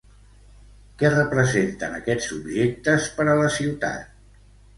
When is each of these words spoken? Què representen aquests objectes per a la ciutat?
Què 1.01 1.11
representen 1.15 1.93
aquests 1.99 2.33
objectes 2.39 3.07
per 3.21 3.27
a 3.29 3.37
la 3.43 3.53
ciutat? 3.61 4.19